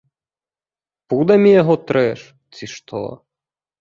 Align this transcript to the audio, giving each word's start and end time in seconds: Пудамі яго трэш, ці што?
Пудамі 1.13 1.51
яго 1.61 1.75
трэш, 1.91 2.21
ці 2.57 2.73
што? 2.77 3.03